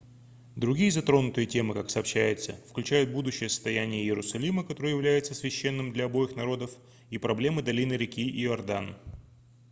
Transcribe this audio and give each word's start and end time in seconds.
другие 0.55 0.89
затронутые 0.89 1.45
темы 1.45 1.75
как 1.75 1.91
сообщается 1.91 2.53
включают 2.67 3.11
будущее 3.11 3.49
состояние 3.49 4.01
иерусалима 4.03 4.63
который 4.63 4.89
является 4.93 5.35
священным 5.35 5.93
для 5.93 6.05
обоих 6.05 6.35
народов 6.35 6.71
и 7.11 7.19
проблему 7.19 7.61
долины 7.61 7.93
реки 7.93 8.27
иордан 8.27 8.95